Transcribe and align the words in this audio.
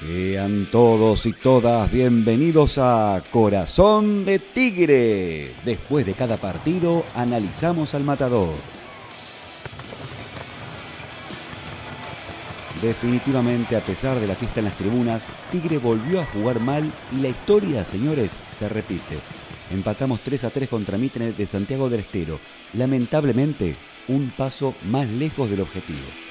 Sean 0.00 0.66
todos 0.70 1.24
y 1.24 1.32
todas 1.32 1.90
bienvenidos 1.90 2.76
a 2.76 3.22
Corazón 3.30 4.26
de 4.26 4.38
Tigre. 4.38 5.52
Después 5.64 6.04
de 6.04 6.14
cada 6.14 6.36
partido 6.36 7.04
analizamos 7.14 7.94
al 7.94 8.04
matador. 8.04 8.54
Definitivamente, 12.82 13.74
a 13.74 13.80
pesar 13.80 14.20
de 14.20 14.26
la 14.26 14.34
fiesta 14.34 14.60
en 14.60 14.66
las 14.66 14.76
tribunas, 14.76 15.26
Tigre 15.50 15.78
volvió 15.78 16.20
a 16.20 16.26
jugar 16.26 16.60
mal 16.60 16.92
y 17.10 17.22
la 17.22 17.28
historia, 17.28 17.86
señores, 17.86 18.38
se 18.52 18.68
repite. 18.68 19.18
Empatamos 19.70 20.20
3 20.20 20.44
a 20.44 20.50
3 20.50 20.68
contra 20.68 20.98
Mitre 20.98 21.32
de 21.32 21.46
Santiago 21.46 21.88
del 21.88 22.00
Estero. 22.00 22.38
Lamentablemente, 22.74 23.76
un 24.08 24.30
paso 24.36 24.74
más 24.84 25.08
lejos 25.08 25.48
del 25.48 25.62
objetivo. 25.62 26.25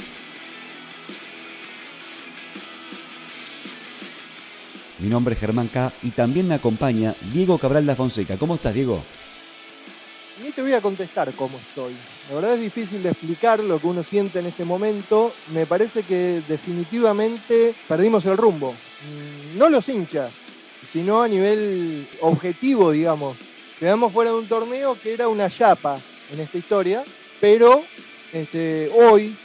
Mi 5.06 5.12
nombre 5.12 5.36
es 5.36 5.40
Germán 5.40 5.68
K 5.68 5.94
y 6.02 6.10
también 6.10 6.48
me 6.48 6.56
acompaña 6.56 7.14
Diego 7.32 7.60
Cabral 7.60 7.86
da 7.86 7.96
Fonseca. 7.96 8.40
¿Cómo 8.40 8.56
estás, 8.56 8.74
Diego? 8.74 9.04
Ni 10.44 10.52
te 10.52 10.64
voy 10.64 10.74
a 10.74 10.82
contestar 10.82 11.32
cómo 11.34 11.60
estoy. 11.60 11.94
La 12.28 12.34
verdad 12.34 12.54
es 12.56 12.62
difícil 12.62 13.04
de 13.04 13.10
explicar 13.10 13.60
lo 13.60 13.80
que 13.80 13.86
uno 13.86 14.04
siente 14.04 14.40
en 14.40 14.48
este 14.48 14.66
momento. 14.66 15.32
Me 15.54 15.68
parece 15.68 16.02
que 16.02 16.42
definitivamente 16.48 17.76
perdimos 17.88 18.26
el 18.26 18.36
rumbo. 18.36 18.72
Mm, 18.72 19.60
no 19.60 19.70
los 19.70 19.88
hinchas, 19.90 20.32
sino 20.92 21.22
a 21.22 21.28
nivel 21.28 22.08
objetivo, 22.22 22.90
digamos. 22.90 23.38
Quedamos 23.80 24.12
fuera 24.12 24.32
de 24.32 24.38
un 24.38 24.48
torneo 24.48 24.98
que 25.00 25.14
era 25.14 25.28
una 25.28 25.52
chapa 25.52 26.00
en 26.34 26.40
esta 26.40 26.58
historia, 26.58 27.04
pero 27.40 27.84
este, 28.34 28.90
hoy, 28.90 29.36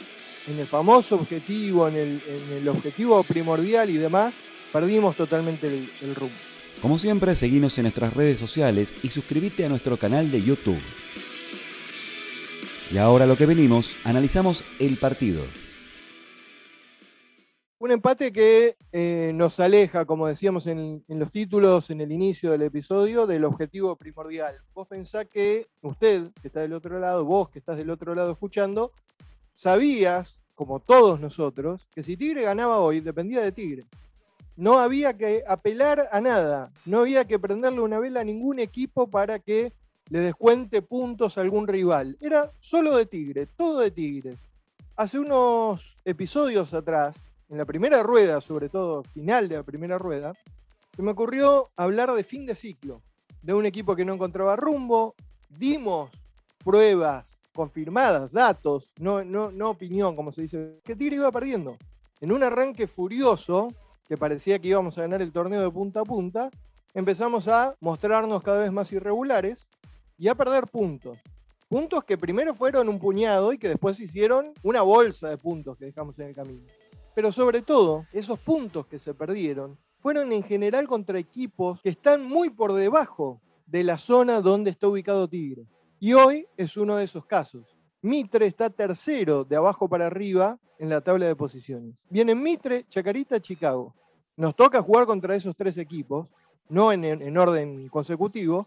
en 0.47 0.57
el 0.57 0.65
famoso 0.65 1.17
objetivo, 1.17 1.87
en 1.87 1.97
el, 1.97 2.21
en 2.27 2.57
el 2.57 2.67
objetivo 2.67 3.21
primordial 3.21 3.91
y 3.91 3.97
demás, 3.97 4.33
perdimos 4.71 5.15
totalmente 5.15 5.67
el, 5.67 6.15
rumbo. 6.15 6.33
Como 6.81 6.97
siempre, 6.97 7.35
seguimos 7.35 7.77
en 7.77 7.83
nuestras 7.83 8.13
redes 8.13 8.39
sociales 8.39 8.93
y 9.03 9.09
suscríbete 9.09 9.65
a 9.65 9.69
nuestro 9.69 9.97
canal 9.97 10.31
de 10.31 10.41
YouTube. 10.41 10.81
Y 12.91 12.97
ahora 12.97 13.25
lo 13.25 13.37
que 13.37 13.45
venimos, 13.45 13.95
analizamos 14.03 14.63
el 14.79 14.97
partido. 14.97 15.43
Un 17.79 17.91
empate 17.91 18.31
que 18.31 18.75
eh, 18.91 19.31
nos 19.33 19.59
aleja, 19.59 20.05
como 20.05 20.27
decíamos 20.27 20.67
en, 20.67 21.03
en, 21.07 21.19
los 21.19 21.31
títulos, 21.31 21.89
en 21.89 22.01
el 22.01 22.11
inicio 22.11 22.51
del 22.51 22.61
episodio, 22.63 23.25
del 23.25 23.43
objetivo 23.43 23.95
primordial. 23.95 24.55
Vos 24.73 24.87
pensás 24.87 25.25
que 25.27 25.67
usted, 25.81 26.29
que 26.41 26.47
está 26.47 26.59
del 26.59 26.73
otro 26.73 26.99
lado, 26.99 27.25
vos 27.25 27.49
que 27.49 27.59
estás 27.59 27.77
del 27.77 27.89
otro 27.89 28.13
lado 28.13 28.31
escuchando, 28.31 28.91
sabías, 29.55 30.37
como 30.53 30.79
todos 30.79 31.19
nosotros, 31.19 31.87
que 31.91 32.03
si 32.03 32.17
Tigre 32.17 32.43
ganaba 32.43 32.79
hoy, 32.79 32.99
dependía 32.99 33.41
de 33.41 33.51
Tigre 33.51 33.85
no 34.61 34.77
había 34.77 35.17
que 35.17 35.43
apelar 35.47 36.07
a 36.11 36.21
nada, 36.21 36.71
no 36.85 36.99
había 36.99 37.25
que 37.25 37.39
prenderle 37.39 37.81
una 37.81 37.97
vela 37.97 38.21
a 38.21 38.23
ningún 38.23 38.59
equipo 38.59 39.07
para 39.07 39.39
que 39.39 39.73
le 40.07 40.19
descuente 40.19 40.83
puntos 40.83 41.35
a 41.35 41.41
algún 41.41 41.67
rival. 41.67 42.15
Era 42.21 42.51
solo 42.59 42.95
de 42.95 43.07
Tigre, 43.07 43.47
todo 43.47 43.79
de 43.79 43.89
Tigre. 43.89 44.37
Hace 44.95 45.17
unos 45.17 45.97
episodios 46.05 46.75
atrás, 46.75 47.15
en 47.49 47.57
la 47.57 47.65
primera 47.65 48.03
rueda, 48.03 48.39
sobre 48.39 48.69
todo 48.69 49.01
final 49.01 49.49
de 49.49 49.55
la 49.55 49.63
primera 49.63 49.97
rueda, 49.97 50.33
se 50.95 51.01
me 51.01 51.09
ocurrió 51.09 51.71
hablar 51.75 52.13
de 52.13 52.23
fin 52.23 52.45
de 52.45 52.53
ciclo, 52.53 53.01
de 53.41 53.55
un 53.55 53.65
equipo 53.65 53.95
que 53.95 54.05
no 54.05 54.13
encontraba 54.13 54.55
rumbo, 54.57 55.15
dimos 55.49 56.11
pruebas 56.63 57.33
confirmadas, 57.51 58.31
datos, 58.31 58.91
no, 58.99 59.23
no, 59.23 59.51
no 59.51 59.71
opinión, 59.71 60.15
como 60.15 60.31
se 60.31 60.43
dice, 60.43 60.81
que 60.83 60.95
Tigre 60.95 61.15
iba 61.15 61.31
perdiendo. 61.31 61.77
En 62.19 62.31
un 62.31 62.43
arranque 62.43 62.85
furioso, 62.85 63.69
que 64.11 64.17
parecía 64.17 64.59
que 64.59 64.67
íbamos 64.67 64.97
a 64.97 65.03
ganar 65.03 65.21
el 65.21 65.31
torneo 65.31 65.61
de 65.61 65.71
punta 65.71 66.01
a 66.01 66.03
punta, 66.03 66.51
empezamos 66.93 67.47
a 67.47 67.77
mostrarnos 67.79 68.43
cada 68.43 68.59
vez 68.59 68.69
más 68.69 68.91
irregulares 68.91 69.65
y 70.17 70.27
a 70.27 70.35
perder 70.35 70.67
puntos. 70.67 71.17
Puntos 71.69 72.03
que 72.03 72.17
primero 72.17 72.53
fueron 72.53 72.89
un 72.89 72.99
puñado 72.99 73.53
y 73.53 73.57
que 73.57 73.69
después 73.69 73.97
hicieron 74.01 74.51
una 74.63 74.81
bolsa 74.81 75.29
de 75.29 75.37
puntos 75.37 75.77
que 75.77 75.85
dejamos 75.85 76.19
en 76.19 76.27
el 76.27 76.35
camino. 76.35 76.67
Pero 77.15 77.31
sobre 77.31 77.61
todo, 77.61 78.05
esos 78.11 78.37
puntos 78.37 78.85
que 78.85 78.99
se 78.99 79.13
perdieron 79.13 79.77
fueron 80.01 80.33
en 80.33 80.43
general 80.43 80.89
contra 80.89 81.17
equipos 81.17 81.81
que 81.81 81.87
están 81.87 82.25
muy 82.25 82.49
por 82.49 82.73
debajo 82.73 83.39
de 83.65 83.85
la 83.85 83.97
zona 83.97 84.41
donde 84.41 84.71
está 84.71 84.89
ubicado 84.89 85.29
Tigre. 85.29 85.67
Y 86.01 86.11
hoy 86.11 86.45
es 86.57 86.75
uno 86.75 86.97
de 86.97 87.05
esos 87.05 87.25
casos. 87.25 87.77
Mitre 88.01 88.45
está 88.45 88.69
tercero 88.69 89.45
de 89.45 89.55
abajo 89.55 89.87
para 89.87 90.07
arriba 90.07 90.59
en 90.79 90.89
la 90.89 90.99
tabla 90.99 91.27
de 91.27 91.35
posiciones. 91.37 91.95
Vienen 92.09 92.43
Mitre, 92.43 92.85
Chacarita, 92.89 93.39
Chicago. 93.39 93.95
Nos 94.41 94.55
toca 94.55 94.81
jugar 94.81 95.05
contra 95.05 95.35
esos 95.35 95.55
tres 95.55 95.77
equipos, 95.77 96.25
no 96.67 96.91
en, 96.91 97.37
orden 97.37 97.87
consecutivo, 97.89 98.65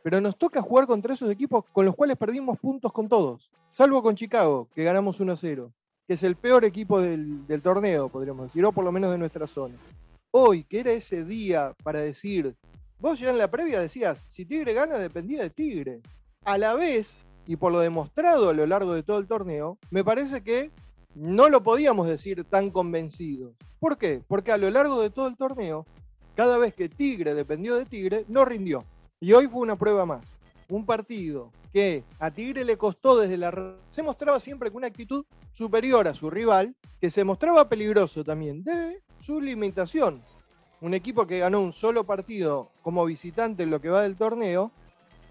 pero 0.00 0.20
nos 0.20 0.38
toca 0.38 0.62
jugar 0.62 0.86
contra 0.86 1.14
esos 1.14 1.28
equipos 1.28 1.64
con 1.72 1.84
los 1.84 1.96
cuales 1.96 2.16
perdimos 2.16 2.60
puntos 2.60 2.92
con 2.92 3.08
todos, 3.08 3.50
salvo 3.70 4.04
con 4.04 4.14
Chicago, 4.14 4.68
que 4.72 4.84
ganamos 4.84 5.20
1-0, 5.20 5.72
que 6.06 6.14
es 6.14 6.22
el 6.22 6.36
peor 6.36 6.64
equipo 6.64 7.00
del, 7.00 7.44
del 7.48 7.60
torneo, 7.60 8.08
podríamos 8.08 8.46
decir, 8.46 8.64
o 8.64 8.70
por 8.70 8.84
lo 8.84 8.92
menos 8.92 9.10
de 9.10 9.18
nuestra 9.18 9.48
zona. 9.48 9.74
Hoy, 10.30 10.62
que 10.62 10.78
era 10.78 10.92
ese 10.92 11.24
día 11.24 11.74
para 11.82 11.98
decir, 11.98 12.54
vos 13.00 13.18
ya 13.18 13.30
en 13.30 13.38
la 13.38 13.50
previa 13.50 13.80
decías, 13.80 14.26
si 14.28 14.44
Tigre 14.44 14.74
gana 14.74 14.96
dependía 14.96 15.42
de 15.42 15.50
Tigre. 15.50 16.02
A 16.44 16.56
la 16.56 16.74
vez, 16.74 17.16
y 17.48 17.56
por 17.56 17.72
lo 17.72 17.80
demostrado 17.80 18.50
a 18.50 18.52
lo 18.52 18.64
largo 18.64 18.94
de 18.94 19.02
todo 19.02 19.18
el 19.18 19.26
torneo, 19.26 19.76
me 19.90 20.04
parece 20.04 20.44
que 20.44 20.70
no 21.16 21.48
lo 21.48 21.62
podíamos 21.62 22.06
decir 22.06 22.44
tan 22.44 22.70
convencidos. 22.70 23.54
¿Por 23.80 23.96
qué? 23.96 24.22
Porque 24.28 24.52
a 24.52 24.58
lo 24.58 24.70
largo 24.70 25.00
de 25.00 25.08
todo 25.08 25.28
el 25.28 25.36
torneo, 25.36 25.86
cada 26.34 26.58
vez 26.58 26.74
que 26.74 26.90
Tigre 26.90 27.34
dependió 27.34 27.76
de 27.76 27.86
Tigre, 27.86 28.26
no 28.28 28.44
rindió. 28.44 28.84
Y 29.18 29.32
hoy 29.32 29.48
fue 29.48 29.62
una 29.62 29.76
prueba 29.76 30.04
más. 30.04 30.26
Un 30.68 30.84
partido 30.84 31.50
que 31.72 32.04
a 32.18 32.30
Tigre 32.30 32.64
le 32.64 32.76
costó 32.76 33.18
desde 33.18 33.38
la... 33.38 33.76
Se 33.90 34.02
mostraba 34.02 34.38
siempre 34.40 34.70
con 34.70 34.78
una 34.78 34.88
actitud 34.88 35.24
superior 35.52 36.06
a 36.06 36.14
su 36.14 36.28
rival, 36.28 36.76
que 37.00 37.08
se 37.08 37.24
mostraba 37.24 37.66
peligroso 37.66 38.22
también, 38.22 38.62
de 38.62 39.02
su 39.18 39.40
limitación. 39.40 40.20
Un 40.82 40.92
equipo 40.92 41.26
que 41.26 41.38
ganó 41.38 41.60
un 41.60 41.72
solo 41.72 42.04
partido 42.04 42.72
como 42.82 43.06
visitante 43.06 43.62
en 43.62 43.70
lo 43.70 43.80
que 43.80 43.88
va 43.88 44.02
del 44.02 44.16
torneo, 44.16 44.70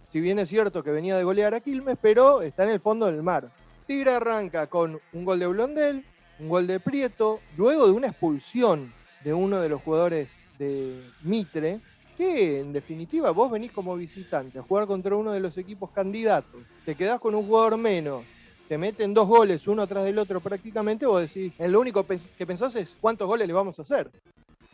si 0.07 0.19
bien 0.19 0.39
es 0.39 0.49
cierto 0.49 0.83
que 0.83 0.89
venía 0.89 1.15
de 1.15 1.23
golear 1.23 1.53
a 1.53 1.59
Quilmes, 1.59 1.97
pero 2.01 2.41
está 2.41 2.63
en 2.63 2.71
el 2.71 2.79
fondo 2.79 3.05
del 3.05 3.21
mar. 3.21 3.51
Tigre 3.85 4.11
arranca 4.11 4.67
con 4.67 4.99
un 5.13 5.25
gol 5.25 5.39
de 5.39 5.47
Blondel, 5.47 6.03
un 6.39 6.49
gol 6.49 6.65
de 6.65 6.79
Prieto, 6.79 7.39
luego 7.55 7.85
de 7.85 7.91
una 7.91 8.07
expulsión 8.07 8.91
de 9.23 9.33
uno 9.33 9.61
de 9.61 9.69
los 9.69 9.81
jugadores 9.81 10.31
de 10.57 11.03
Mitre, 11.21 11.81
que 12.17 12.61
en 12.61 12.73
definitiva 12.73 13.31
vos 13.31 13.51
venís 13.51 13.71
como 13.71 13.95
visitante 13.95 14.57
a 14.57 14.63
jugar 14.63 14.87
contra 14.87 15.15
uno 15.15 15.31
de 15.31 15.39
los 15.39 15.57
equipos 15.57 15.91
candidatos, 15.91 16.61
te 16.83 16.95
quedás 16.95 17.19
con 17.19 17.35
un 17.35 17.45
jugador 17.45 17.77
menos, 17.77 18.23
te 18.67 18.77
meten 18.77 19.13
dos 19.13 19.27
goles 19.27 19.67
uno 19.67 19.85
tras 19.85 20.03
del 20.03 20.17
otro 20.17 20.39
prácticamente, 20.39 21.05
vos 21.05 21.21
decís, 21.21 21.53
lo 21.59 21.79
único 21.79 22.05
que 22.05 22.45
pensás 22.45 22.75
es 22.75 22.97
cuántos 22.99 23.27
goles 23.27 23.47
le 23.47 23.53
vamos 23.53 23.77
a 23.77 23.83
hacer 23.83 24.09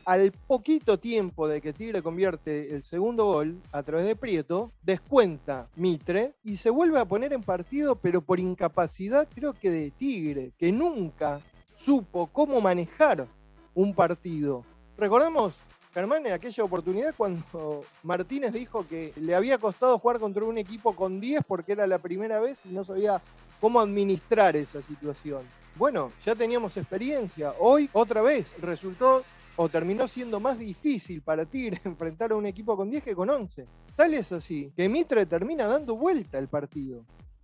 al 0.06 0.32
poquito 0.32 0.98
tiempo 0.98 1.48
de 1.48 1.62
que 1.62 1.74
Tigre 1.74 2.02
convierte 2.02 2.74
el 2.74 2.84
segundo 2.84 3.26
gol 3.26 3.62
a 3.72 3.84
través 3.84 4.06
de 4.06 4.16
Prieto, 4.16 4.72
descuenta 4.82 5.68
Mitre 5.76 6.34
y 6.44 6.58
se 6.58 6.70
vuelve 6.70 7.00
a 7.00 7.06
poner 7.06 7.34
en 7.34 7.44
partido, 7.44 7.96
pero 7.96 8.22
por 8.22 8.40
incapacidad 8.40 9.28
creo 9.34 9.54
que 9.54 9.70
de 9.70 9.92
Tigre, 9.92 10.52
que 10.58 10.72
nunca 10.72 11.42
supo 11.76 12.28
cómo 12.28 12.62
manejar 12.62 13.28
un 13.74 13.94
partido. 13.94 14.64
Recordemos, 14.98 15.56
Germán, 15.94 16.26
en 16.26 16.34
aquella 16.34 16.64
oportunidad 16.64 17.14
cuando 17.16 17.84
Martínez 18.04 18.54
dijo 18.54 18.88
que 18.88 19.14
le 19.18 19.36
había 19.36 19.58
costado 19.58 20.00
jugar 20.00 20.20
contra 20.20 20.46
un 20.46 20.58
equipo 20.58 20.96
con 20.96 21.20
10 21.20 21.42
porque 21.48 21.74
era 21.74 21.86
la 21.88 22.00
primera 22.00 22.40
vez 22.40 22.62
y 22.66 22.70
no 22.70 22.84
sabía 22.84 23.22
cómo 23.60 23.80
administrar 23.80 24.56
esa 24.56 24.82
situación. 24.82 25.42
Bueno, 25.76 26.12
ya 26.24 26.36
teníamos 26.36 26.76
experiencia. 26.78 27.54
Hoy, 27.60 27.90
otra 27.94 28.22
vez, 28.22 28.54
resultó 28.62 29.24
o 29.56 29.70
terminó 29.70 30.08
siendo 30.08 30.40
más 30.40 30.58
difícil 30.58 31.22
para 31.22 31.46
Tigre 31.46 31.82
enfrentar 31.86 32.32
a 32.32 32.36
un 32.36 32.46
equipo 32.46 32.76
con 32.76 32.90
10 32.90 33.04
que 33.04 33.16
con 33.16 33.30
11. 33.30 33.66
Tal 33.96 34.14
es 34.14 34.32
así, 34.32 34.72
que 34.76 34.90
Mitre 34.90 35.26
termina 35.26 35.68
dando 35.68 35.96
vuelta 35.96 36.38
el 36.38 36.48
partido. 36.48 37.04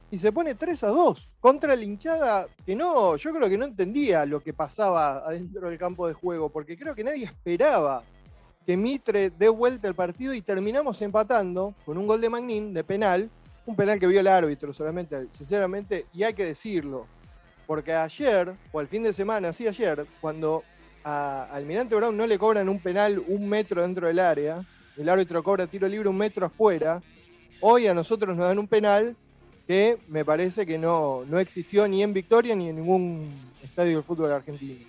Y 0.10 0.18
se 0.18 0.32
pone 0.32 0.56
3 0.56 0.84
a 0.86 0.88
2 0.88 1.32
contra 1.40 1.76
la 1.76 1.84
hinchada 1.84 2.48
que 2.66 2.76
no, 2.76 3.18
yo 3.18 3.34
creo 3.34 3.50
que 3.50 3.58
no 3.58 3.66
entendía 3.66 4.26
lo 4.26 4.40
que 4.40 4.54
pasaba 4.54 5.18
adentro 5.18 5.70
del 5.70 5.78
campo 5.78 6.08
de 6.08 6.14
juego, 6.14 6.50
porque 6.50 6.78
creo 6.78 6.96
que 6.96 7.04
nadie 7.04 7.26
esperaba 7.26 8.04
que 8.66 8.78
Mitre 8.78 9.30
dé 9.30 9.50
vuelta 9.50 9.88
el 9.88 9.96
partido 9.96 10.34
y 10.34 10.42
terminamos 10.42 11.02
empatando 11.02 11.74
con 11.86 11.98
un 11.98 12.08
gol 12.08 12.22
de 12.22 12.30
Magnin 12.30 12.74
de 12.74 12.84
penal, 12.84 13.30
un 13.66 13.76
penal 13.76 14.00
que 14.00 14.08
vio 14.08 14.22
el 14.22 14.28
árbitro 14.28 14.74
solamente, 14.74 15.28
sinceramente, 15.32 16.06
y 16.14 16.24
hay 16.24 16.34
que 16.34 16.46
decirlo, 16.46 17.06
porque 17.66 17.94
ayer, 17.94 18.54
o 18.72 18.80
el 18.80 18.88
fin 18.88 19.04
de 19.04 19.14
semana, 19.14 19.52
sí 19.52 19.68
ayer, 19.68 20.06
cuando 20.22 20.64
Almirante 21.08 21.96
Brown 21.96 22.18
no 22.18 22.28
le 22.28 22.38
cobran 22.38 22.68
un 22.68 22.80
penal 22.80 23.24
un 23.28 23.48
metro 23.48 23.82
dentro 23.82 24.08
del 24.08 24.20
área, 24.20 24.66
el 24.98 25.08
árbitro 25.08 25.42
cobra 25.42 25.66
tiro 25.66 25.88
libre 25.88 26.10
un 26.10 26.18
metro 26.18 26.46
afuera, 26.46 27.02
hoy 27.62 27.88
a 27.88 27.94
nosotros 27.94 28.36
nos 28.36 28.46
dan 28.46 28.60
un 28.60 28.68
penal 28.68 29.16
que 29.66 29.98
me 30.10 30.26
parece 30.26 30.66
que 30.66 30.78
no, 30.78 31.24
no 31.26 31.40
existió 31.40 31.88
ni 31.88 32.04
en 32.04 32.12
Victoria 32.12 32.56
ni 32.56 32.70
en 32.70 32.76
ningún 32.76 33.30
estadio 33.64 33.98
de 33.98 34.04
fútbol 34.04 34.34
argentino. 34.34 34.86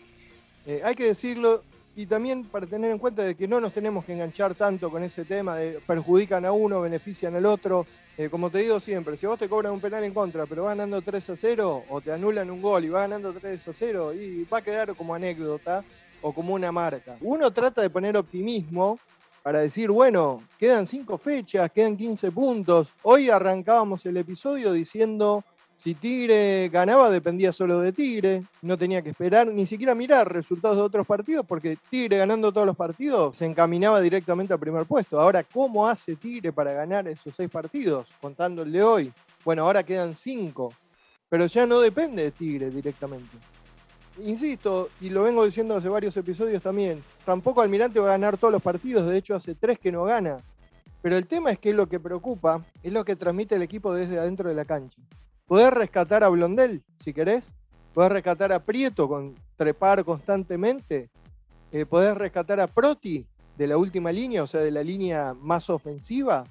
Eh, 0.67 0.81
hay 0.85 0.97
que 0.97 1.07
decirlo, 1.07 1.63
y 1.95 2.07
también 2.07 2.45
para 2.45 2.67
tener 2.67 2.91
en 2.91 2.99
cuenta 2.99 3.23
de 3.23 3.37
que 3.37 3.47
no 3.47 3.61
nos 3.61 3.73
tenemos 3.73 4.05
que 4.05 4.13
enganchar 4.13 4.57
tanto 4.57 4.91
con 4.91 5.05
ese 5.05 5.25
tema 5.25 5.57
de 5.57 5.81
perjudican 5.87 6.45
a 6.45 6.53
uno, 6.53 6.81
benefician 6.81 7.37
al 7.37 7.47
otro. 7.47 7.87
Eh, 8.17 8.29
como 8.29 8.51
te 8.51 8.59
digo 8.59 8.81
siempre, 8.81 9.17
si 9.17 9.27
vos 9.27 9.39
te 9.39 9.49
cobran 9.49 9.73
un 9.73 9.81
penal 9.81 10.03
en 10.03 10.13
contra, 10.13 10.47
pero 10.47 10.65
vas 10.65 10.77
ganando 10.77 11.01
3 11.01 11.31
a 11.31 11.37
0, 11.37 11.85
o 11.89 12.01
te 12.01 12.13
anulan 12.13 12.51
un 12.51 12.61
gol 12.61 12.85
y 12.85 12.89
vas 12.89 13.03
ganando 13.03 13.33
3 13.33 13.69
a 13.69 13.73
0, 13.73 14.15
y 14.15 14.45
va 14.45 14.59
a 14.59 14.63
quedar 14.63 14.95
como 14.97 15.15
anécdota 15.15 15.85
o 16.23 16.33
como 16.33 16.55
una 16.55 16.73
marca. 16.73 17.17
Uno 17.21 17.51
trata 17.51 17.83
de 17.83 17.91
poner 17.91 18.17
optimismo 18.17 18.99
para 19.43 19.61
decir, 19.61 19.91
bueno, 19.91 20.43
quedan 20.59 20.87
5 20.87 21.19
fechas, 21.19 21.71
quedan 21.73 21.97
15 21.97 22.31
puntos. 22.33 22.93
Hoy 23.03 23.31
arrancábamos 23.31 24.05
el 24.07 24.17
episodio 24.17 24.73
diciendo 24.73 25.45
si 25.79 25.95
Tigre 25.95 26.69
ganaba, 26.71 27.09
dependía 27.09 27.53
solo 27.53 27.79
de 27.79 27.93
Tigre. 27.93 28.43
No 28.63 28.77
tenía 28.77 29.01
que 29.01 29.11
esperar 29.11 29.47
ni 29.47 29.65
siquiera 29.65 29.95
mirar 29.95 30.31
resultados 30.33 30.77
de 30.77 30.83
otros 30.83 31.07
partidos, 31.07 31.47
porque 31.47 31.79
Tigre 31.89 32.19
ganando 32.19 32.51
todos 32.51 32.67
los 32.67 32.77
partidos 32.77 33.37
se 33.37 33.47
encaminaba 33.47 34.01
directamente 34.01 34.53
al 34.53 34.59
primer 34.59 34.87
puesto. 34.87 35.21
Ahora, 35.21 35.45
¿cómo 35.45 35.87
hace 35.87 36.17
Tigre 36.17 36.53
para 36.53 36.73
ganar 36.73 37.07
esos 37.07 37.33
seis 37.37 37.49
partidos? 37.49 38.09
Contando 38.21 38.63
el 38.63 38.73
de 38.73 38.83
hoy. 38.83 39.13
Bueno, 39.45 39.63
ahora 39.63 39.85
quedan 39.85 40.17
cinco. 40.17 40.75
Pero 41.29 41.47
ya 41.47 41.65
no 41.65 41.79
depende 41.79 42.25
de 42.25 42.33
Tigre 42.33 42.71
directamente. 42.71 43.37
Insisto, 44.25 44.89
y 45.01 45.11
lo 45.11 45.23
vengo 45.23 45.45
diciendo 45.45 45.77
hace 45.77 45.89
varios 45.89 46.17
episodios 46.17 46.63
también, 46.63 47.03
tampoco 47.25 47.63
Almirante 47.63 48.01
va 48.01 48.09
a 48.09 48.13
ganar 48.13 48.37
todos 48.37 48.53
los 48.53 48.63
partidos, 48.63 49.07
de 49.07 49.17
hecho 49.17 49.37
hace 49.37 49.55
tres 49.55 49.79
que 49.79 49.93
no 49.93 50.05
gana. 50.05 50.39
Pero 51.03 51.17
el 51.17 51.27
tema 51.27 51.53
es 51.53 51.59
que 51.59 51.73
lo 51.73 51.89
que 51.89 52.01
preocupa 52.01 52.65
es 52.83 52.93
lo 52.93 53.05
que 53.05 53.15
transmite 53.15 53.55
el 53.55 53.63
equipo 53.63 53.95
desde 53.95 54.19
adentro 54.19 54.49
de 54.49 54.55
la 54.55 54.65
cancha. 54.65 55.01
Podés 55.47 55.73
rescatar 55.73 56.25
a 56.25 56.29
Blondel, 56.29 56.83
si 57.03 57.13
querés. 57.13 57.45
Podés 57.95 58.13
rescatar 58.13 58.53
a 58.53 58.59
Prieto 58.59 59.09
con 59.09 59.35
trepar 59.57 60.05
constantemente. 60.05 61.09
Eh, 61.73 61.87
podés 61.87 62.17
rescatar 62.17 62.61
a 62.61 62.67
Proti 62.67 63.25
de 63.57 63.67
la 63.67 63.77
última 63.77 64.13
línea, 64.13 64.43
o 64.43 64.47
sea, 64.47 64.61
de 64.61 64.71
la 64.71 64.83
línea 64.83 65.35
más 65.35 65.71
ofensiva. 65.71 66.45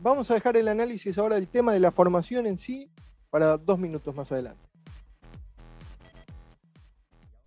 Vamos 0.00 0.30
a 0.30 0.34
dejar 0.34 0.56
el 0.56 0.68
análisis 0.68 1.16
ahora 1.18 1.36
del 1.36 1.48
tema 1.48 1.72
de 1.72 1.80
la 1.80 1.90
formación 1.90 2.46
en 2.46 2.58
sí 2.58 2.90
para 3.30 3.56
dos 3.56 3.78
minutos 3.78 4.14
más 4.14 4.30
adelante. 4.32 4.71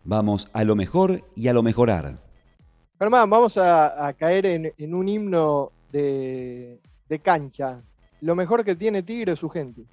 Vamos 0.05 0.47
a 0.53 0.63
lo 0.63 0.75
mejor 0.75 1.23
y 1.35 1.47
a 1.47 1.53
lo 1.53 1.63
mejorar. 1.63 2.17
Germán, 2.97 3.29
vamos 3.29 3.57
a, 3.57 4.13
caer 4.17 4.45
en, 4.45 4.93
un 4.93 5.09
himno 5.09 5.71
de, 5.91 6.79
de 7.09 7.19
cancha. 7.19 7.81
Lo 8.21 8.35
mejor 8.35 8.63
que 8.63 8.75
tiene 8.75 9.03
Tigre 9.03 9.33
es 9.33 9.39
su 9.39 9.49
gente 9.49 9.85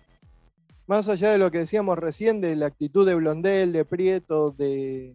más 0.87 1.09
allá 1.09 1.31
de 1.31 1.39
lo 1.39 1.51
que 1.51 1.59
decíamos 1.59 1.99
recién 1.99 2.41
de 2.41 2.57
la 2.57 2.67
actitud 2.67 3.07
de 3.07 3.15
Blondel, 3.15 3.73
de 3.73 3.85
Prieto, 3.85 4.51
de 4.51 5.15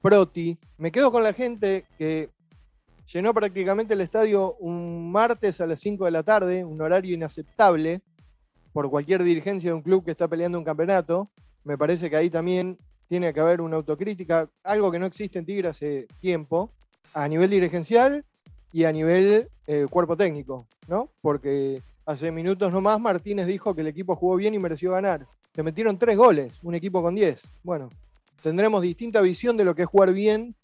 Proti, 0.00 0.56
me 0.76 0.92
quedo 0.92 1.10
con 1.10 1.24
la 1.24 1.32
gente 1.32 1.86
que 1.98 2.30
llenó 3.12 3.34
prácticamente 3.34 3.94
el 3.94 4.00
estadio 4.00 4.54
un 4.60 5.10
martes 5.10 5.60
a 5.60 5.66
las 5.66 5.80
5 5.80 6.04
de 6.04 6.10
la 6.10 6.22
tarde, 6.22 6.64
un 6.64 6.80
horario 6.80 7.14
inaceptable 7.14 8.00
por 8.72 8.90
cualquier 8.90 9.24
dirigencia 9.24 9.70
de 9.70 9.74
un 9.74 9.82
club 9.82 10.04
que 10.04 10.12
está 10.12 10.28
peleando 10.28 10.58
un 10.58 10.64
campeonato. 10.64 11.28
Me 11.64 11.76
parece 11.76 12.08
que 12.08 12.16
ahí 12.16 12.30
también 12.30 12.78
tiene 13.08 13.32
que 13.32 13.40
haber 13.40 13.60
una 13.60 13.76
autocrítica, 13.76 14.48
algo 14.62 14.90
que 14.90 14.98
no 14.98 15.06
existe 15.06 15.38
en 15.38 15.46
Tigre 15.46 15.68
hace 15.68 16.06
tiempo, 16.20 16.70
a 17.14 17.26
nivel 17.26 17.50
dirigencial 17.50 18.24
y 18.72 18.84
a 18.84 18.92
nivel 18.92 19.48
eh, 19.66 19.86
cuerpo 19.90 20.16
técnico, 20.16 20.66
¿no? 20.86 21.08
Porque 21.22 21.82
Hace 22.08 22.32
minutos 22.32 22.72
nomás 22.72 22.98
Martínez 22.98 23.46
dijo 23.46 23.74
que 23.74 23.82
el 23.82 23.86
equipo 23.86 24.16
jugó 24.16 24.36
bien 24.36 24.54
y 24.54 24.58
mereció 24.58 24.92
ganar. 24.92 25.26
Le 25.52 25.62
metieron 25.62 25.98
tres 25.98 26.16
goles, 26.16 26.54
un 26.62 26.74
equipo 26.74 27.02
con 27.02 27.14
diez. 27.14 27.46
Bueno, 27.62 27.90
tendremos 28.42 28.80
distinta 28.80 29.20
visión 29.20 29.58
de 29.58 29.66
lo 29.66 29.74
que 29.74 29.82
es 29.82 29.88
jugar 29.88 30.14
bien 30.14 30.54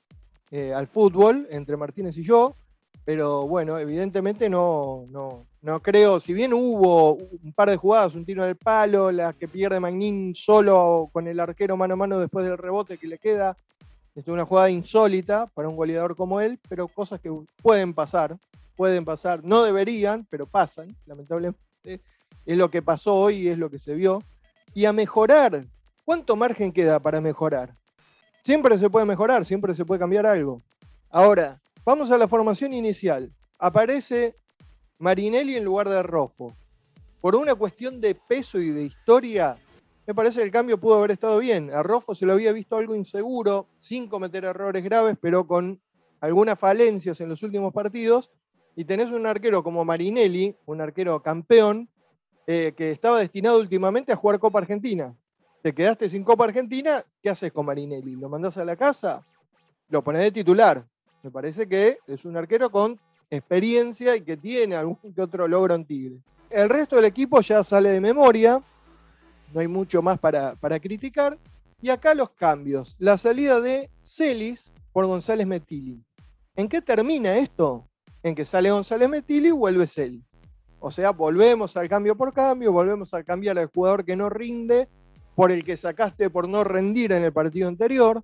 eh, 0.51 0.73
al 0.73 0.87
fútbol 0.87 1.47
entre 1.51 1.77
Martínez 1.77 2.17
y 2.17 2.23
yo, 2.23 2.57
pero 3.05 3.47
bueno, 3.47 3.79
evidentemente 3.79 4.49
no, 4.49 5.05
no, 5.11 5.45
no 5.65 5.81
creo, 5.81 6.21
si 6.21 6.33
bien 6.33 6.53
hubo 6.53 7.15
un 7.15 7.53
par 7.55 7.71
de 7.71 7.77
jugadas, 7.77 8.15
un 8.15 8.25
tiro 8.25 8.47
en 8.47 8.57
palo, 8.57 9.11
la 9.11 9.33
que 9.33 9.49
pierde 9.49 9.81
Magnín 9.81 10.35
solo 10.35 11.09
con 11.13 11.27
el 11.27 11.41
arquero 11.41 11.77
mano 11.77 11.95
a 11.95 11.97
mano 11.97 12.19
después 12.19 12.45
del 12.45 12.59
rebote 12.59 12.99
que 12.99 13.07
le 13.07 13.19
queda, 13.19 13.57
es 14.15 14.29
una 14.29 14.45
jugada 14.45 14.71
insólita 14.71 15.47
para 15.47 15.69
un 15.69 15.77
goleador 15.77 16.15
como 16.15 16.41
él, 16.41 16.61
pero 16.69 16.87
cosas 16.87 17.21
que 17.21 17.31
pueden 17.63 17.95
pasar 17.95 18.37
pueden 18.75 19.05
pasar, 19.05 19.43
no 19.45 19.63
deberían, 19.63 20.27
pero 20.29 20.47
pasan, 20.47 20.95
lamentablemente. 21.07 21.61
Es 22.47 22.59
lo 22.59 22.71
que 22.71 22.83
pasó 22.83 23.15
hoy 23.15 23.37
y 23.37 23.49
es 23.49 23.59
lo 23.59 23.71
que 23.71 23.79
se 23.79 23.95
vio. 23.95 24.23
Y 24.75 24.85
a 24.85 24.93
mejorar, 24.93 25.67
¿cuánto 26.05 26.37
margen 26.37 26.73
queda 26.73 26.99
para 26.99 27.21
mejorar? 27.21 27.75
Siempre 28.43 28.77
se 28.79 28.91
puede 28.91 29.07
mejorar, 29.07 29.45
siempre 29.45 29.75
se 29.75 29.85
puede 29.85 30.01
cambiar 30.01 30.27
algo. 30.27 30.63
Ahora, 31.09 31.61
vamos 31.85 32.11
a 32.11 32.19
la 32.19 32.29
formación 32.29 32.75
inicial. 32.75 33.33
Aparece 33.59 34.37
Marinelli 35.05 35.57
en 35.57 35.65
lugar 35.65 35.87
de 35.87 36.03
Rofo. 36.03 36.55
Por 37.21 37.37
una 37.37 37.55
cuestión 37.55 38.01
de 38.01 38.15
peso 38.15 38.59
y 38.59 38.71
de 38.71 38.85
historia, 38.85 39.55
me 40.07 40.15
parece 40.15 40.39
que 40.39 40.45
el 40.45 40.51
cambio 40.51 40.81
pudo 40.81 40.95
haber 40.95 41.11
estado 41.11 41.39
bien. 41.41 41.71
A 41.75 41.83
Rofo 41.83 42.15
se 42.15 42.25
lo 42.25 42.33
había 42.33 42.53
visto 42.53 42.79
algo 42.79 42.95
inseguro, 42.95 43.67
sin 43.79 44.09
cometer 44.09 44.47
errores 44.47 44.83
graves, 44.83 45.19
pero 45.21 45.47
con 45.47 45.79
algunas 46.23 46.59
falencias 46.59 47.21
en 47.21 47.29
los 47.29 47.43
últimos 47.43 47.71
partidos 47.75 48.31
y 48.77 48.87
tenés 48.87 49.13
un 49.13 49.27
arquero 49.27 49.63
como 49.63 49.85
Marinelli, 49.85 50.57
un 50.65 50.81
arquero 50.81 51.23
campeón, 51.23 51.91
eh, 52.47 52.73
que 52.75 52.91
estaba 52.91 53.19
destinado 53.19 53.61
últimamente 53.61 54.11
a 54.11 54.17
jugar 54.17 54.39
Copa 54.39 54.61
Argentina. 54.61 55.15
Te 55.63 55.75
quedaste 55.75 56.09
sin 56.09 56.25
Copa 56.25 56.45
Argentina, 56.45 57.05
¿qué 57.23 57.29
haces 57.29 57.53
con 57.53 57.67
Marinelli? 57.67 58.17
¿Lo 58.17 58.31
mandás 58.31 58.57
a 58.57 58.65
la 58.65 58.75
casa? 58.75 59.21
Lo 59.91 60.03
pones 60.03 60.23
de 60.23 60.33
titular. 60.33 60.83
Me 61.23 61.31
parece 61.31 61.69
que 61.69 61.99
es 62.07 62.25
un 62.25 62.39
arquero 62.39 62.71
con 62.71 62.99
experiencia 63.31 64.17
y 64.17 64.23
que 64.23 64.37
tiene 64.37 64.77
algún 64.77 64.97
que 65.15 65.23
otro 65.23 65.47
logro 65.49 65.75
en 65.75 65.85
Tigre. 65.85 66.17
El 66.51 66.69
resto 66.69 66.97
del 66.97 67.07
equipo 67.07 67.41
ya 67.41 67.65
sale 67.65 67.91
de 67.91 68.01
memoria, 68.01 68.63
no 69.53 69.61
hay 69.61 69.69
mucho 69.69 70.03
más 70.03 70.19
para, 70.19 70.55
para 70.57 70.79
criticar. 70.79 71.39
Y 71.81 71.91
acá 71.91 72.15
los 72.15 72.31
cambios. 72.31 72.97
La 72.99 73.19
salida 73.19 73.61
de 73.61 73.91
Celis 74.03 74.73
por 74.93 75.07
González 75.07 75.47
Metili. 75.47 76.03
¿En 76.57 76.69
qué 76.69 76.81
termina 76.81 77.37
esto? 77.37 77.87
en 78.25 78.35
que 78.35 78.45
sale 78.45 78.71
González 78.71 79.09
Metili 79.09 79.49
y 79.49 79.53
vuelve 79.53 79.87
Celis. 79.87 80.25
O 80.81 80.91
sea, 80.91 81.11
volvemos 81.11 81.77
al 81.77 81.89
cambio 81.89 82.17
por 82.17 82.33
cambio, 82.33 82.73
volvemos 82.73 83.15
a 83.15 83.23
cambiar 83.23 83.59
al 83.59 83.67
jugador 83.67 84.05
que 84.05 84.17
no 84.17 84.29
rinde 84.29 84.89
por 85.35 85.53
el 85.53 85.63
que 85.63 85.77
sacaste 85.77 86.31
por 86.31 86.49
no 86.49 86.65
rendir 86.65 87.13
en 87.13 87.23
el 87.23 87.33
partido 87.33 87.69
anterior. 87.69 88.23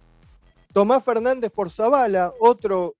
Tomás 0.72 1.04
Fernández 1.04 1.50
por 1.50 1.70
Zavala, 1.70 2.32
otro 2.40 2.94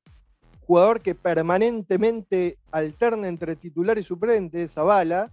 jugador 0.71 1.01
que 1.01 1.17
permanentemente 1.17 2.57
alterna 2.71 3.27
entre 3.27 3.57
titular 3.57 3.99
y 3.99 4.05
suplente, 4.05 4.69
Zavala. 4.69 5.29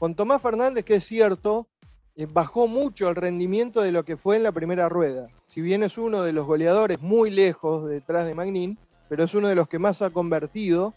Con 0.00 0.16
Tomás 0.16 0.42
Fernández, 0.42 0.84
que 0.84 0.96
es 0.96 1.04
cierto, 1.04 1.68
eh, 2.16 2.26
bajó 2.28 2.66
mucho 2.66 3.08
el 3.08 3.14
rendimiento 3.14 3.82
de 3.82 3.92
lo 3.92 4.04
que 4.04 4.16
fue 4.16 4.34
en 4.34 4.42
la 4.42 4.50
primera 4.50 4.88
rueda. 4.88 5.28
Si 5.48 5.60
bien 5.60 5.84
es 5.84 5.96
uno 5.96 6.24
de 6.24 6.32
los 6.32 6.44
goleadores 6.44 7.00
muy 7.00 7.30
lejos 7.30 7.88
detrás 7.88 8.26
de 8.26 8.34
Magnín, 8.34 8.78
pero 9.08 9.22
es 9.22 9.32
uno 9.32 9.46
de 9.46 9.54
los 9.54 9.68
que 9.68 9.78
más 9.78 10.02
ha 10.02 10.10
convertido 10.10 10.92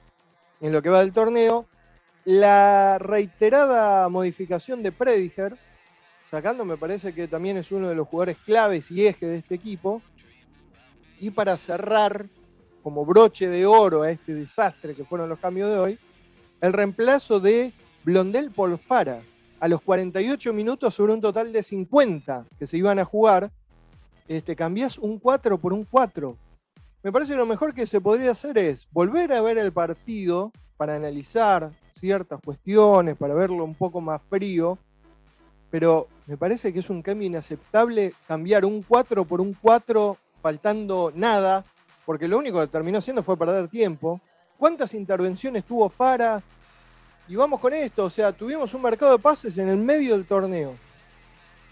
en 0.60 0.72
lo 0.72 0.82
que 0.82 0.90
va 0.90 1.02
del 1.02 1.14
torneo. 1.14 1.68
La 2.26 2.98
reiterada 2.98 4.10
modificación 4.10 4.82
de 4.82 4.92
Prediger, 4.92 5.56
sacando 6.32 6.66
me 6.66 6.78
parece 6.78 7.14
que 7.14 7.28
también 7.28 7.58
es 7.58 7.72
uno 7.72 7.90
de 7.90 7.96
los 7.96 8.08
jugadores 8.08 8.38
claves 8.44 8.90
y 8.90 9.06
eje 9.06 9.28
de 9.28 9.38
este 9.38 9.54
equipo. 9.54 10.02
Y 11.20 11.30
para 11.30 11.58
cerrar 11.58 12.26
como 12.84 13.06
broche 13.06 13.48
de 13.48 13.66
oro 13.66 14.04
a 14.04 14.12
este 14.12 14.34
desastre 14.36 14.94
que 14.94 15.06
fueron 15.06 15.30
los 15.30 15.40
cambios 15.40 15.70
de 15.72 15.80
hoy, 15.80 16.00
el 16.62 16.74
reemplazo 16.74 17.40
de 17.40 17.74
Blondel 18.04 18.52
por 18.52 18.78
Fara. 18.78 19.22
A 19.60 19.68
los 19.70 19.82
48 19.82 20.52
minutos 20.52 20.94
sobre 20.94 21.14
un 21.14 21.22
total 21.22 21.54
de 21.54 21.64
50 21.64 22.46
que 22.60 22.68
se 22.68 22.78
iban 22.78 23.00
a 23.00 23.06
jugar, 23.06 23.50
este, 24.28 24.56
cambias 24.56 24.98
un 24.98 25.18
4 25.18 25.58
por 25.58 25.72
un 25.72 25.86
4 25.86 26.38
me 27.04 27.12
parece 27.12 27.36
lo 27.36 27.46
mejor 27.46 27.74
que 27.74 27.86
se 27.86 28.00
podría 28.00 28.32
hacer 28.32 28.58
es 28.58 28.88
volver 28.90 29.34
a 29.34 29.42
ver 29.42 29.58
el 29.58 29.74
partido 29.74 30.54
para 30.78 30.96
analizar 30.96 31.70
ciertas 32.00 32.40
cuestiones, 32.40 33.18
para 33.18 33.34
verlo 33.34 33.66
un 33.66 33.76
poco 33.76 34.00
más 34.00 34.22
frío, 34.30 34.78
pero 35.70 36.08
me 36.28 36.38
parece 36.38 36.72
que 36.72 36.80
es 36.80 36.90
un 36.90 37.02
cambio 37.02 37.28
inaceptable 37.28 38.14
cambiar 38.26 38.64
un 38.64 38.84
4 38.84 39.26
por 39.26 39.42
un 39.42 39.54
4 39.54 40.16
faltando 40.42 41.12
nada, 41.14 41.66
porque 42.06 42.28
lo 42.28 42.38
único 42.38 42.60
que 42.60 42.68
terminó 42.68 43.00
haciendo 43.00 43.24
fue 43.24 43.38
perder 43.38 43.68
tiempo. 43.68 44.22
¿Cuántas 44.58 44.94
intervenciones 44.94 45.64
tuvo 45.64 45.90
Fara? 45.90 46.42
Y 47.28 47.36
vamos 47.36 47.60
con 47.60 47.74
esto, 47.74 48.04
o 48.04 48.10
sea, 48.10 48.32
tuvimos 48.34 48.74
un 48.74 48.82
mercado 48.82 49.14
de 49.14 49.20
pases 49.20 49.58
en 49.58 49.70
el 49.70 49.78
medio 49.78 50.14
del 50.14 50.26
torneo. 50.26 50.74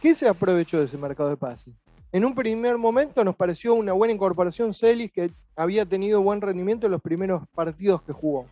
¿Qué 0.02 0.16
se 0.16 0.28
aprovechó 0.28 0.80
de 0.80 0.86
ese 0.86 0.98
mercado 0.98 1.30
de 1.30 1.38
pases? 1.38 1.74
En 2.14 2.26
un 2.26 2.34
primer 2.34 2.78
momento 2.78 3.24
nos 3.24 3.36
pareció 3.36 3.74
una 3.74 3.94
buena 3.94 4.14
incorporación 4.14 4.74
Celis, 4.74 5.12
que 5.12 5.32
había 5.56 5.86
tenido 5.86 6.22
buen 6.22 6.42
rendimiento 6.42 6.86
en 6.86 6.92
los 6.92 7.02
primeros 7.02 7.44
partidos 7.54 8.02
que 8.02 8.12
jugó. 8.12 8.48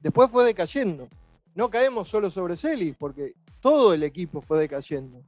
Después 0.00 0.30
fue 0.30 0.44
decayendo. 0.44 1.08
No 1.54 1.70
caemos 1.70 2.08
solo 2.08 2.30
sobre 2.30 2.56
Celis, 2.56 2.96
porque 2.96 3.34
todo 3.60 3.94
el 3.94 4.02
equipo 4.02 4.40
fue 4.40 4.58
decayendo. 4.58 5.20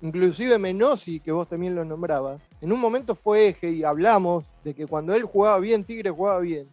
inclusive 0.00 0.58
Menosi, 0.58 1.20
que 1.20 1.32
vos 1.32 1.48
también 1.48 1.74
lo 1.74 1.84
nombrabas, 1.84 2.40
en 2.60 2.72
un 2.72 2.78
momento 2.78 3.14
fue 3.14 3.48
eje 3.48 3.70
y 3.70 3.84
hablamos 3.84 4.44
que 4.74 4.86
cuando 4.86 5.14
él 5.14 5.24
jugaba 5.24 5.58
bien, 5.58 5.84
Tigre 5.84 6.10
jugaba 6.10 6.40
bien. 6.40 6.68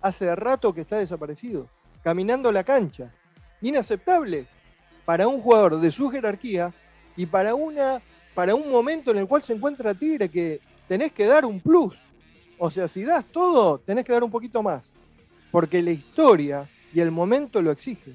Hace 0.00 0.34
rato 0.34 0.72
que 0.72 0.82
está 0.82 0.98
desaparecido, 0.98 1.66
caminando 2.02 2.50
la 2.50 2.64
cancha. 2.64 3.12
Inaceptable 3.60 4.46
para 5.04 5.28
un 5.28 5.40
jugador 5.40 5.80
de 5.80 5.90
su 5.90 6.08
jerarquía 6.08 6.72
y 7.16 7.26
para, 7.26 7.54
una, 7.54 8.00
para 8.34 8.54
un 8.54 8.70
momento 8.70 9.10
en 9.10 9.18
el 9.18 9.26
cual 9.26 9.42
se 9.42 9.52
encuentra 9.52 9.94
Tigre 9.94 10.28
que 10.28 10.60
tenés 10.88 11.12
que 11.12 11.26
dar 11.26 11.44
un 11.44 11.60
plus. 11.60 11.96
O 12.58 12.70
sea, 12.70 12.88
si 12.88 13.04
das 13.04 13.24
todo, 13.24 13.78
tenés 13.78 14.04
que 14.04 14.12
dar 14.12 14.22
un 14.22 14.30
poquito 14.30 14.62
más. 14.62 14.82
Porque 15.50 15.82
la 15.82 15.90
historia 15.90 16.68
y 16.92 17.00
el 17.00 17.10
momento 17.10 17.60
lo 17.60 17.70
exige. 17.70 18.12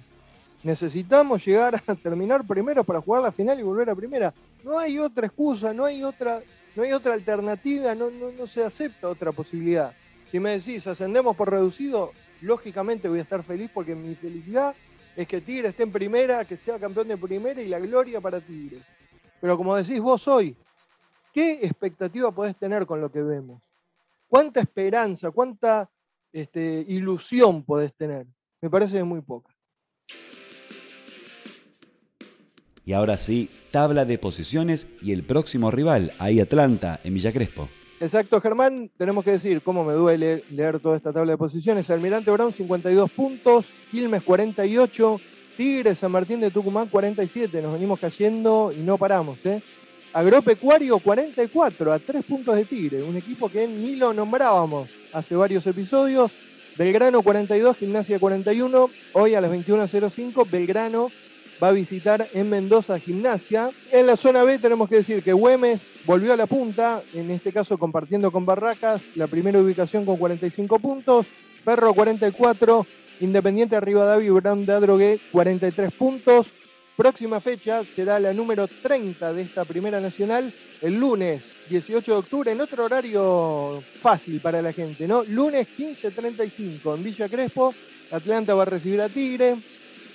Necesitamos 0.63 1.45
llegar 1.45 1.81
a 1.87 1.95
terminar 1.95 2.45
primero 2.45 2.83
para 2.83 3.01
jugar 3.01 3.21
la 3.21 3.31
final 3.31 3.59
y 3.59 3.63
volver 3.63 3.89
a 3.89 3.95
primera. 3.95 4.33
No 4.63 4.79
hay 4.79 4.97
otra 4.97 5.27
excusa, 5.27 5.73
no 5.73 5.85
hay 5.85 6.03
otra, 6.03 6.41
no 6.75 6.83
hay 6.83 6.91
otra 6.91 7.13
alternativa, 7.13 7.95
no, 7.95 8.09
no, 8.09 8.47
se 8.47 8.63
acepta 8.63 9.07
otra 9.07 9.31
posibilidad. 9.31 9.93
Si 10.29 10.39
me 10.39 10.51
decís 10.51 10.85
ascendemos 10.87 11.35
por 11.35 11.49
reducido, 11.49 12.11
lógicamente 12.41 13.07
voy 13.07 13.19
a 13.19 13.23
estar 13.23 13.43
feliz 13.43 13.71
porque 13.73 13.95
mi 13.95 14.15
felicidad 14.15 14.75
es 15.15 15.27
que 15.27 15.39
Tigre 15.39 15.69
esté 15.69 15.83
en 15.83 15.91
primera, 15.91 16.43
que 16.43 16.57
sea 16.57 16.77
campeón 16.77 17.07
de 17.07 17.17
primera 17.17 17.61
y 17.61 17.67
la 17.67 17.79
gloria 17.79 18.19
para 18.19 18.41
Tigre. 18.41 18.81
Pero 19.39 19.55
como 19.55 19.75
decís 19.75 20.01
vos 20.01 20.27
hoy, 20.27 20.57
¿qué 21.31 21.53
expectativa 21.61 22.31
podés 22.31 22.57
tener 22.57 22.85
con 22.85 22.99
lo 22.99 23.09
que 23.09 23.21
vemos? 23.21 23.61
¿Cuánta 24.27 24.59
esperanza, 24.59 25.31
cuánta 25.31 25.89
este, 26.33 26.83
ilusión 26.87 27.63
podés 27.63 27.93
tener? 27.93 28.25
Me 28.59 28.69
parece 28.69 29.01
muy 29.03 29.21
poca. 29.21 29.54
Y 32.85 32.93
ahora 32.93 33.17
sí, 33.17 33.49
tabla 33.71 34.05
de 34.05 34.19
posiciones 34.19 34.87
y 35.01 35.11
el 35.11 35.23
próximo 35.23 35.71
rival, 35.71 36.13
ahí 36.19 36.39
Atlanta, 36.39 36.99
en 37.03 37.15
Villa 37.15 37.33
Crespo. 37.33 37.67
Exacto, 37.99 38.39
Germán. 38.39 38.91
Tenemos 38.97 39.23
que 39.23 39.31
decir 39.31 39.61
cómo 39.61 39.83
me 39.83 39.93
duele 39.93 40.43
leer 40.51 40.79
toda 40.79 40.97
esta 40.97 41.11
tabla 41.11 41.31
de 41.31 41.37
posiciones. 41.37 41.89
Almirante 41.89 42.29
Brown, 42.29 42.53
52 42.53 43.09
puntos. 43.11 43.73
Quilmes, 43.89 44.21
48. 44.21 45.19
Tigre, 45.57 45.95
San 45.95 46.11
Martín 46.11 46.41
de 46.41 46.51
Tucumán, 46.51 46.87
47. 46.87 47.61
Nos 47.61 47.73
venimos 47.73 47.99
cayendo 47.99 48.71
y 48.77 48.81
no 48.81 48.97
paramos. 48.97 49.43
¿eh? 49.45 49.63
Agropecuario, 50.13 50.99
44, 50.99 51.93
a 51.93 51.99
3 51.99 52.25
puntos 52.25 52.55
de 52.55 52.65
Tigre. 52.65 53.01
Un 53.01 53.15
equipo 53.15 53.49
que 53.49 53.65
ni 53.65 53.95
lo 53.95 54.13
nombrábamos 54.13 54.89
hace 55.11 55.35
varios 55.35 55.65
episodios. 55.65 56.33
Belgrano, 56.77 57.23
42. 57.23 57.77
Gimnasia, 57.77 58.19
41. 58.19 58.89
Hoy 59.13 59.33
a 59.33 59.41
las 59.41 59.49
21.05, 59.49 60.49
Belgrano 60.51 61.09
va 61.61 61.69
a 61.69 61.71
visitar 61.71 62.27
en 62.33 62.49
Mendoza 62.49 62.99
Gimnasia. 62.99 63.69
En 63.91 64.07
la 64.07 64.17
zona 64.17 64.43
B 64.43 64.59
tenemos 64.59 64.89
que 64.89 64.97
decir 64.97 65.23
que 65.23 65.33
Güemes 65.33 65.89
volvió 66.05 66.33
a 66.33 66.37
la 66.37 66.45
punta, 66.45 67.01
en 67.13 67.31
este 67.31 67.51
caso 67.51 67.77
compartiendo 67.77 68.31
con 68.31 68.45
Barracas, 68.45 69.03
la 69.15 69.27
primera 69.27 69.59
ubicación 69.59 70.05
con 70.05 70.17
45 70.17 70.79
puntos, 70.79 71.27
Perro 71.63 71.93
44, 71.93 72.85
Independiente 73.21 73.79
Rivadavia 73.79 74.27
y 74.27 74.29
Brown 74.29 74.65
de 74.65 74.73
Adrogué 74.73 75.19
43 75.31 75.93
puntos. 75.93 76.51
Próxima 76.97 77.41
fecha 77.41 77.83
será 77.83 78.19
la 78.19 78.31
número 78.31 78.67
30 78.67 79.33
de 79.33 79.41
esta 79.41 79.65
Primera 79.65 79.99
Nacional, 79.99 80.53
el 80.81 80.97
lunes 80.97 81.51
18 81.69 82.09
de 82.09 82.17
octubre, 82.17 82.51
en 82.53 82.61
otro 82.61 82.85
horario 82.85 83.83
fácil 84.01 84.39
para 84.39 84.61
la 84.61 84.71
gente, 84.71 85.05
¿no? 85.05 85.23
Lunes 85.25 85.67
15.35 85.77 86.95
en 86.95 87.03
Villa 87.03 87.27
Crespo, 87.27 87.73
Atlanta 88.11 88.53
va 88.53 88.61
a 88.61 88.65
recibir 88.65 89.01
a 89.01 89.09
Tigre, 89.09 89.57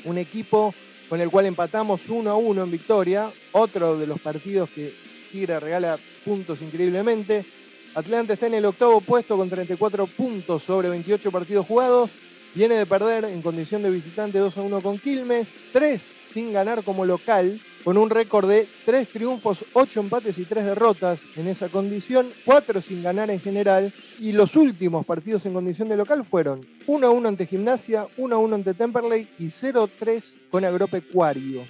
un 0.05 0.17
equipo 0.17 0.75
con 1.11 1.21
el 1.21 1.29
cual 1.29 1.47
empatamos 1.47 2.09
1 2.09 2.31
a 2.31 2.37
1 2.37 2.63
en 2.63 2.71
victoria. 2.71 3.33
Otro 3.51 3.99
de 3.99 4.07
los 4.07 4.21
partidos 4.21 4.71
que 4.71 4.95
Tigre 5.33 5.59
regala 5.59 5.99
puntos 6.25 6.63
increíblemente. 6.63 7.45
Atlanta 7.97 8.35
está 8.35 8.47
en 8.47 8.55
el 8.55 8.65
octavo 8.65 9.01
puesto 9.01 9.37
con 9.37 9.51
34 9.51 10.07
puntos 10.07 10.63
sobre 10.63 10.89
28 10.89 11.33
partidos 11.33 11.67
jugados. 11.67 12.13
Viene 12.55 12.77
de 12.77 12.87
perder 12.87 13.25
en 13.25 13.43
condición 13.43 13.83
de 13.83 13.91
visitante 13.91 14.39
2 14.39 14.57
a 14.57 14.63
1 14.63 14.81
con 14.81 14.99
Quilmes, 14.99 15.49
3 15.73 16.17
sin 16.27 16.53
ganar 16.53 16.85
como 16.85 17.05
local, 17.05 17.61
con 17.85 17.97
un 17.97 18.11
récord 18.11 18.49
de 18.49 18.69
3 18.85 19.09
triunfos, 19.09 19.65
8 19.73 20.01
empates 20.01 20.39
y 20.39 20.45
3 20.45 20.65
derrotas 20.65 21.21
en 21.37 21.49
esa 21.49 21.69
condición, 21.69 22.29
4 22.45 22.81
sin 22.83 23.03
ganar 23.03 23.31
en 23.31 23.41
general, 23.41 23.93
y 24.19 24.33
los 24.33 24.57
últimos 24.57 25.07
partidos 25.07 25.47
en 25.47 25.55
condición 25.55 25.89
de 25.89 25.97
local 25.97 26.25
fueron 26.25 26.67
1 26.87 27.07
a 27.07 27.11
1 27.11 27.29
ante 27.29 27.47
Gimnasia, 27.47 28.07
1 28.17 28.35
a 28.35 28.39
1 28.39 28.55
ante 28.55 28.75
Temperley 28.75 29.29
y 29.39 29.51
0 29.51 29.89
3 29.99 30.37
con 30.51 30.65
Agropecuario. 30.65 31.65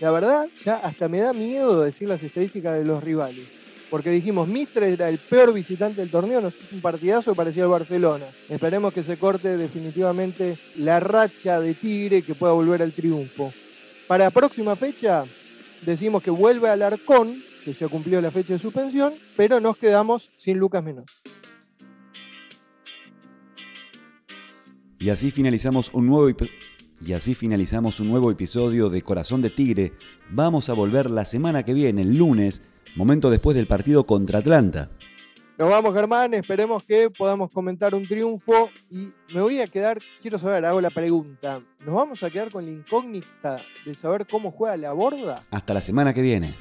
La 0.00 0.10
verdad, 0.10 0.48
ya 0.64 0.76
hasta 0.76 1.08
me 1.08 1.20
da 1.20 1.32
miedo 1.32 1.82
decir 1.82 2.08
las 2.08 2.22
estadísticas 2.22 2.78
de 2.78 2.84
los 2.84 3.02
rivales 3.02 3.60
porque 3.90 4.10
dijimos, 4.10 4.46
Mistre 4.46 4.92
era 4.92 5.08
el 5.08 5.18
peor 5.18 5.52
visitante 5.52 6.00
del 6.00 6.10
torneo, 6.10 6.40
nos 6.40 6.54
hizo 6.54 6.76
un 6.76 6.80
partidazo 6.80 7.34
parecido 7.34 7.64
al 7.64 7.72
Barcelona. 7.72 8.26
Esperemos 8.48 8.94
que 8.94 9.02
se 9.02 9.18
corte 9.18 9.56
definitivamente 9.56 10.58
la 10.76 11.00
racha 11.00 11.60
de 11.60 11.74
Tigre 11.74 12.22
que 12.22 12.36
pueda 12.36 12.52
volver 12.52 12.82
al 12.82 12.92
triunfo. 12.92 13.52
Para 14.06 14.24
la 14.24 14.30
próxima 14.30 14.76
fecha, 14.76 15.24
decimos 15.84 16.22
que 16.22 16.30
vuelve 16.30 16.68
al 16.68 16.82
Arcón, 16.82 17.42
que 17.64 17.72
ya 17.72 17.88
cumplió 17.88 18.20
la 18.20 18.30
fecha 18.30 18.54
de 18.54 18.58
suspensión, 18.58 19.14
pero 19.36 19.60
nos 19.60 19.76
quedamos 19.76 20.30
sin 20.36 20.58
Lucas 20.58 20.82
Menor. 20.82 21.04
Y 24.98 25.08
así 25.08 25.30
finalizamos 25.30 25.90
un 25.94 26.06
nuevo 26.06 26.28
y 27.04 27.14
así 27.14 27.34
finalizamos 27.34 28.00
un 28.00 28.08
nuevo 28.08 28.30
episodio 28.30 28.90
de 28.90 29.00
Corazón 29.00 29.40
de 29.40 29.48
Tigre. 29.48 29.94
Vamos 30.30 30.68
a 30.68 30.74
volver 30.74 31.10
la 31.10 31.24
semana 31.24 31.62
que 31.62 31.72
viene, 31.72 32.02
el 32.02 32.18
lunes, 32.18 32.62
momento 32.94 33.30
después 33.30 33.56
del 33.56 33.66
partido 33.66 34.04
contra 34.04 34.40
Atlanta. 34.40 34.90
Nos 35.60 35.68
vamos, 35.68 35.92
Germán. 35.92 36.32
Esperemos 36.32 36.82
que 36.84 37.10
podamos 37.10 37.50
comentar 37.50 37.94
un 37.94 38.08
triunfo. 38.08 38.70
Y 38.90 39.10
me 39.34 39.42
voy 39.42 39.60
a 39.60 39.66
quedar, 39.66 39.98
quiero 40.22 40.38
saber, 40.38 40.64
hago 40.64 40.80
la 40.80 40.88
pregunta. 40.88 41.60
¿Nos 41.80 41.94
vamos 41.94 42.22
a 42.22 42.30
quedar 42.30 42.50
con 42.50 42.64
la 42.64 42.70
incógnita 42.70 43.60
de 43.84 43.94
saber 43.94 44.26
cómo 44.26 44.52
juega 44.52 44.78
la 44.78 44.92
borda? 44.92 45.42
Hasta 45.50 45.74
la 45.74 45.82
semana 45.82 46.14
que 46.14 46.22
viene. 46.22 46.54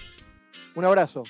Un 0.76 0.84
abrazo. 0.84 1.24